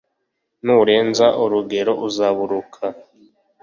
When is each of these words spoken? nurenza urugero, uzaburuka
nurenza 0.63 1.27
urugero, 1.43 1.93
uzaburuka 2.07 2.85